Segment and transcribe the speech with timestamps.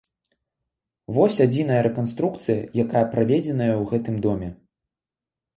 [1.17, 4.49] Вось адзіная рэканструкцыя, якая праведзеная ў гэтым доме.